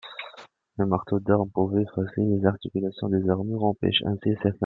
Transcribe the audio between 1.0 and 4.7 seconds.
d'armes pouvait fausser les articulations des armures, empêchant ainsi certains mouvements.